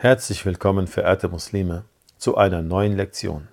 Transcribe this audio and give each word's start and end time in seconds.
Herzlich 0.00 0.46
willkommen, 0.46 0.86
verehrte 0.86 1.28
Muslime, 1.28 1.82
zu 2.18 2.36
einer 2.36 2.62
neuen 2.62 2.96
Lektion. 2.96 3.48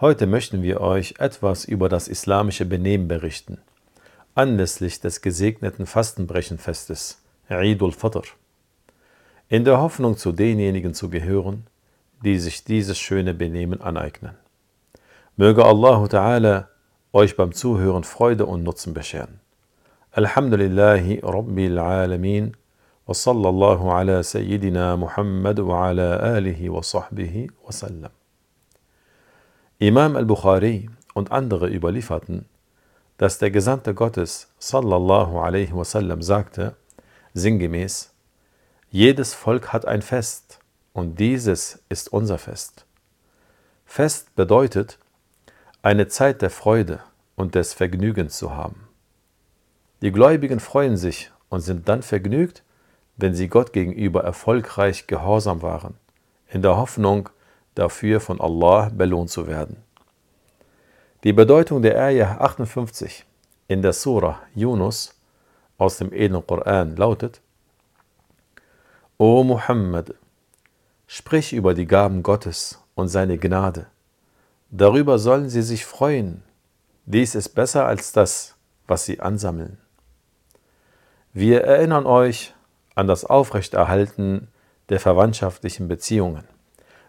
Heute 0.00 0.26
möchten 0.26 0.64
wir 0.64 0.80
euch 0.80 1.14
etwas 1.20 1.64
über 1.64 1.88
das 1.88 2.08
islamische 2.08 2.64
Benehmen 2.64 3.06
berichten, 3.06 3.58
anlässlich 4.34 4.98
des 4.98 5.20
gesegneten 5.20 5.86
Fastenbrechenfestes, 5.86 7.22
Eid 7.48 7.80
al-Fitr, 7.80 8.24
in 9.48 9.64
der 9.64 9.80
Hoffnung 9.80 10.16
zu 10.16 10.32
denjenigen 10.32 10.92
zu 10.92 11.08
gehören, 11.08 11.68
die 12.24 12.40
sich 12.40 12.64
dieses 12.64 12.98
schöne 12.98 13.32
Benehmen 13.32 13.80
aneignen. 13.80 14.34
Möge 15.36 15.64
Allah 15.64 16.04
Ta'ala 16.06 16.66
euch 17.12 17.36
beim 17.36 17.52
Zuhören 17.52 18.02
Freude 18.02 18.46
und 18.46 18.64
Nutzen 18.64 18.92
bescheren. 18.92 19.38
Alhamdulillahi 20.10 21.20
Rabbil 21.22 21.78
Alamin 21.78 22.56
Sayyidina 23.06 24.96
Muhammad 24.96 25.58
wa 25.58 25.88
ala 25.88 26.20
alihi 26.20 26.70
wa 26.70 26.82
sahbihi 26.82 27.50
wa 27.62 27.72
sallam. 27.72 28.10
Imam 29.78 30.16
al-Bukhari 30.16 30.88
und 31.12 31.30
andere 31.30 31.68
überlieferten, 31.68 32.46
dass 33.18 33.38
der 33.38 33.50
Gesandte 33.50 33.92
Gottes 33.92 34.48
sallallahu 34.58 35.38
alaihi 35.38 35.74
wasallam 35.74 36.22
sagte, 36.22 36.76
sinngemäß, 37.34 38.12
jedes 38.90 39.34
Volk 39.34 39.72
hat 39.72 39.84
ein 39.84 40.00
Fest 40.00 40.60
und 40.94 41.20
dieses 41.20 41.84
ist 41.90 42.12
unser 42.12 42.38
Fest. 42.38 42.86
Fest 43.84 44.34
bedeutet, 44.34 44.98
eine 45.82 46.08
Zeit 46.08 46.40
der 46.40 46.50
Freude 46.50 47.00
und 47.36 47.54
des 47.54 47.74
Vergnügens 47.74 48.38
zu 48.38 48.56
haben. 48.56 48.88
Die 50.00 50.10
Gläubigen 50.10 50.60
freuen 50.60 50.96
sich 50.96 51.30
und 51.50 51.60
sind 51.60 51.88
dann 51.88 52.02
vergnügt, 52.02 52.62
wenn 53.16 53.34
sie 53.34 53.48
Gott 53.48 53.72
gegenüber 53.72 54.24
erfolgreich 54.24 55.06
gehorsam 55.06 55.62
waren, 55.62 55.94
in 56.48 56.62
der 56.62 56.76
Hoffnung, 56.76 57.28
dafür 57.74 58.20
von 58.20 58.40
Allah 58.40 58.90
belohnt 58.94 59.30
zu 59.30 59.46
werden. 59.46 59.76
Die 61.24 61.32
Bedeutung 61.32 61.82
der 61.82 62.00
Ayah 62.00 62.38
58 62.38 63.24
in 63.68 63.82
der 63.82 63.92
Surah 63.92 64.40
Yunus 64.54 65.14
aus 65.78 65.98
dem 65.98 66.12
edlen 66.12 66.46
Koran 66.46 66.96
lautet: 66.96 67.40
O 69.18 69.42
Muhammad, 69.42 70.14
sprich 71.06 71.52
über 71.52 71.74
die 71.74 71.86
Gaben 71.86 72.22
Gottes 72.22 72.80
und 72.94 73.08
seine 73.08 73.38
Gnade. 73.38 73.86
Darüber 74.70 75.18
sollen 75.18 75.48
sie 75.48 75.62
sich 75.62 75.84
freuen. 75.84 76.42
Dies 77.06 77.34
ist 77.34 77.50
besser 77.50 77.86
als 77.86 78.12
das, 78.12 78.56
was 78.86 79.04
sie 79.04 79.20
ansammeln. 79.20 79.78
Wir 81.32 81.64
erinnern 81.64 82.06
euch 82.06 82.53
an 82.94 83.06
das 83.06 83.24
Aufrechterhalten 83.24 84.48
der 84.88 85.00
verwandtschaftlichen 85.00 85.88
Beziehungen, 85.88 86.44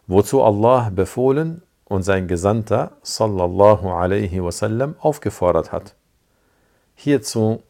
wozu 0.08 0.44
Allah 0.44 0.89
befohlen 0.89 1.61
und 1.86 2.03
sein 2.03 2.28
Gesandter 2.28 2.97
sallallahu 3.03 3.89
alaihi 3.89 4.44
wasallam 4.44 4.95
aufgefordert 5.00 5.72
hat. 5.72 5.95
Hierzu 6.95 7.61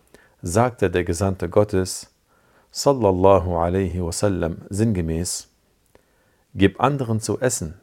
sagte 0.41 0.89
der 0.89 1.03
Gesandte 1.03 1.49
Gottes 1.49 2.13
sallallahu 2.71 3.57
alaihi 3.57 4.03
wasallam 4.03 4.57
sinngemäß: 4.69 5.49
Gib 6.53 6.79
anderen 6.79 7.19
zu 7.19 7.39
essen, 7.39 7.79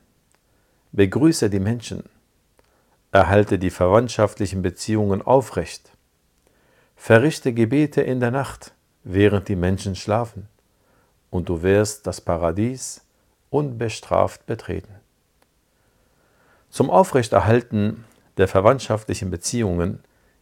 begrüße 0.92 1.50
die 1.50 1.60
Menschen, 1.60 2.04
erhalte 3.10 3.58
die 3.58 3.70
verwandtschaftlichen 3.70 4.62
Beziehungen 4.62 5.20
aufrecht, 5.20 5.90
verrichte 6.96 7.52
Gebete 7.52 8.00
in 8.00 8.20
der 8.20 8.30
Nacht, 8.30 8.72
während 9.04 9.48
die 9.48 9.56
Menschen 9.56 9.94
schlafen, 9.94 10.48
und 11.30 11.48
du 11.48 11.62
wirst 11.62 12.06
das 12.06 12.20
Paradies 12.20 13.04
unbestraft 13.50 14.46
betreten. 14.46 14.94
Zum 16.70 16.90
Aufrechterhalten 16.90 18.04
der 18.36 18.48
verwandtschaftlichen 18.48 19.30
Beziehungen 19.30 20.00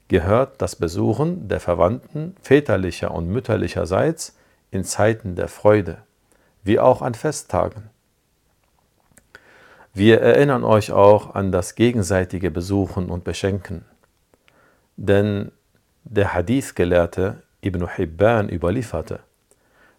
gehört 0.09 0.61
das 0.63 0.77
Besuchen 0.77 1.49
der 1.49 1.61
Verwandten 1.61 2.37
väterlicher 2.43 3.13
und 3.13 3.29
mütterlicherseits 3.29 4.37
in 4.71 4.85
Zeiten 4.85 5.37
der 5.37 5.49
Freude, 5.49 5.99
wie 6.63 6.79
auch 6.79 7.03
an 7.03 7.15
Festtagen. 7.15 7.91
Wir 9.93 10.21
erinnern 10.21 10.63
euch 10.63 10.93
auch 10.93 11.35
an 11.35 11.51
das 11.51 11.75
gegenseitige 11.75 12.51
Besuchen 12.51 13.11
und 13.11 13.25
Beschenken. 13.25 13.85
Denn 14.97 15.51
der 16.05 16.33
Hadith-Gelehrte 16.33 17.43
Ibn 17.63 17.95
Hibban 17.95 18.49
überlieferte, 18.49 19.21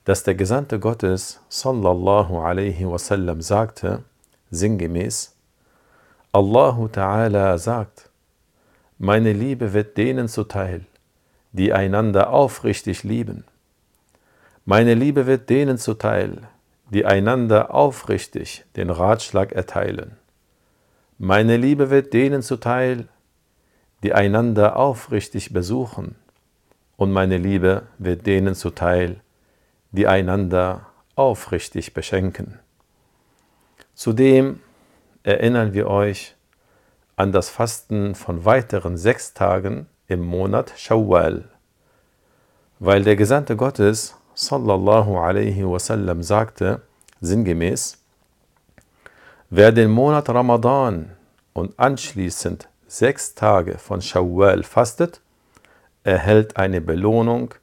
dass 0.06 0.24
der 0.24 0.34
Gesandte 0.34 0.80
Gottes 0.80 1.40
sallallahu 1.50 2.40
alaihi 2.40 2.90
wasallam 2.90 3.42
sagte, 3.42 4.04
sinngemäß, 4.50 5.36
Allahu 6.34 6.88
Ta'ala 6.88 7.60
sagt, 7.60 8.10
meine 8.98 9.34
Liebe 9.34 9.74
wird 9.74 9.98
denen 9.98 10.28
zuteil, 10.28 10.86
die 11.52 11.72
einander 11.72 12.32
aufrichtig 12.32 13.04
lieben. 13.04 13.44
Meine 14.66 14.96
Liebe 14.96 15.28
wird 15.28 15.50
denen 15.50 15.78
zuteil, 15.78 16.48
die 16.90 17.06
einander 17.06 17.74
aufrichtig 17.74 18.66
den 18.76 18.90
Ratschlag 18.90 19.52
erteilen. 19.52 20.18
Meine 21.20 21.58
Liebe 21.58 21.92
wird 21.92 22.14
denen 22.14 22.42
zuteil, 22.42 23.08
die 24.02 24.14
einander 24.14 24.78
aufrichtig 24.78 25.54
besuchen, 25.54 26.16
und 27.02 27.12
meine 27.12 27.38
Liebe 27.38 27.88
wird 27.98 28.28
denen 28.28 28.54
zuteil, 28.54 29.22
die 29.90 30.06
einander 30.06 30.86
aufrichtig 31.16 31.96
beschenken. 31.96 32.60
Zudem 33.96 34.60
erinnern 35.24 35.74
wir 35.74 35.88
euch 35.88 36.36
an 37.16 37.32
das 37.32 37.50
Fasten 37.50 38.14
von 38.14 38.46
weiteren 38.46 38.98
sechs 38.98 39.34
Tagen 39.34 39.88
im 40.08 40.22
Monat 40.22 40.74
Shawwal, 40.78 41.46
weil 42.78 43.04
der 43.04 43.16
Gesandte 43.16 43.56
Gottes 43.56 44.16
sallallahu 44.36 45.18
alaihi 45.18 45.68
wasallam 45.68 46.22
sagte, 46.22 46.84
sinngemäß, 47.20 47.98
wer 49.50 49.72
den 49.72 49.90
Monat 49.90 50.30
Ramadan 50.30 51.14
und 51.54 51.80
anschließend 51.80 52.70
sechs 52.86 53.34
Tage 53.34 53.80
von 53.80 54.04
Shawwal 54.04 54.62
fastet, 54.62 55.20
erhält 56.04 56.58
eine 56.58 56.82
Belohnung, 56.82 57.54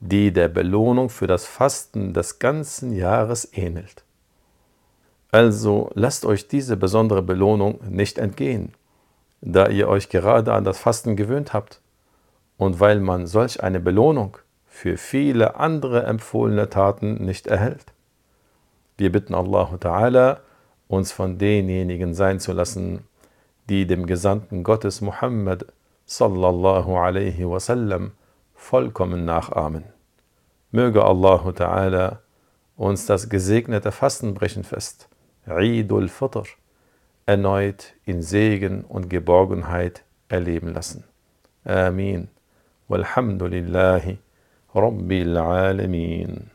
die 0.00 0.32
der 0.32 0.48
Belohnung 0.48 1.08
für 1.08 1.26
das 1.26 1.46
Fasten 1.46 2.12
des 2.12 2.38
ganzen 2.38 2.92
Jahres 2.92 3.48
ähnelt. 3.52 4.04
Also 5.30 5.90
lasst 5.94 6.24
euch 6.24 6.46
diese 6.46 6.76
besondere 6.76 7.22
Belohnung 7.22 7.80
nicht 7.88 8.18
entgehen, 8.18 8.72
da 9.40 9.68
ihr 9.68 9.88
euch 9.88 10.08
gerade 10.08 10.52
an 10.52 10.64
das 10.64 10.78
Fasten 10.78 11.16
gewöhnt 11.16 11.52
habt 11.52 11.80
und 12.56 12.80
weil 12.80 13.00
man 13.00 13.26
solch 13.26 13.62
eine 13.62 13.80
Belohnung 13.80 14.38
für 14.66 14.96
viele 14.96 15.56
andere 15.56 16.04
empfohlene 16.04 16.70
Taten 16.70 17.24
nicht 17.24 17.46
erhält. 17.46 17.86
Wir 18.96 19.10
bitten 19.10 19.34
Allah 19.34 19.70
Ta'ala, 19.80 20.38
uns 20.86 21.12
von 21.12 21.38
denjenigen 21.38 22.14
sein 22.14 22.38
zu 22.38 22.52
lassen, 22.52 23.04
die 23.68 23.86
dem 23.86 24.06
Gesandten 24.06 24.62
Gottes 24.62 25.00
Muhammad 25.00 25.66
sallallahu 26.06 26.96
alaihi 26.96 27.44
wasallam 27.44 28.12
vollkommen 28.54 29.24
nachahmen. 29.24 29.84
Möge 30.70 31.04
Allah 31.04 31.52
Ta'ala 31.52 32.20
uns 32.76 33.06
das 33.06 33.28
gesegnete 33.28 33.92
Fastenbrechenfest 33.92 35.08
Eid 35.46 35.92
al-Fitr 35.92 36.44
erneut 37.26 37.94
in 38.04 38.22
Segen 38.22 38.84
und 38.84 39.08
Geborgenheit 39.08 40.04
erleben 40.28 40.72
lassen. 40.72 41.04
Amin. 41.64 42.28
Walhamdulillahi 42.88 44.18
Rabbil 44.74 45.36
Alamin. 45.38 46.50